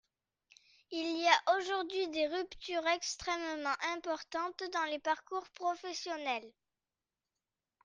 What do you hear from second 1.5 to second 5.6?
aujourd’hui des ruptures extrêmement importantes dans les parcours